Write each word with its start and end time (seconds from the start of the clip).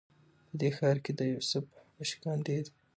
په 0.47 0.53
دې 0.59 0.69
ښار 0.77 0.97
کي 1.03 1.11
د 1.15 1.21
یوسف 1.33 1.65
عاشقان 1.99 2.37
ډیر 2.47 2.63
دي 2.73 2.79